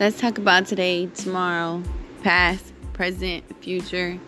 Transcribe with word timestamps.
Let's 0.00 0.20
talk 0.20 0.38
about 0.38 0.66
today, 0.66 1.06
tomorrow, 1.06 1.82
past, 2.22 2.72
present, 2.92 3.44
future. 3.62 4.18